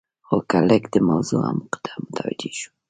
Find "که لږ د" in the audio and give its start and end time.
0.49-0.95